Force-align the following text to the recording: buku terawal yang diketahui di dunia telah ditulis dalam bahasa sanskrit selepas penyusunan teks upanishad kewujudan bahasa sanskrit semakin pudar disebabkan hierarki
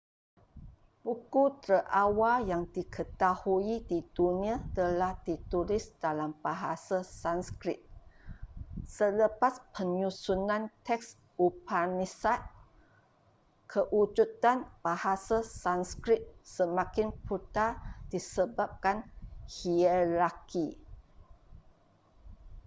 buku 1.05 1.43
terawal 1.65 2.39
yang 2.51 2.63
diketahui 2.77 3.73
di 3.89 3.99
dunia 4.17 4.55
telah 4.77 5.13
ditulis 5.27 5.85
dalam 6.03 6.31
bahasa 6.45 6.97
sanskrit 7.21 7.77
selepas 8.95 9.53
penyusunan 9.75 10.63
teks 10.85 11.07
upanishad 11.47 12.39
kewujudan 13.71 14.57
bahasa 14.85 15.37
sanskrit 15.61 16.21
semakin 16.55 17.07
pudar 17.29 17.71
disebabkan 18.13 18.97
hierarki 19.53 20.67